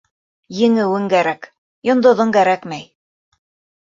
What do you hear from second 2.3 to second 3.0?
кәрәкмәй.